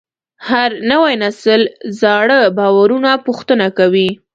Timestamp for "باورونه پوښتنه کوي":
2.57-4.09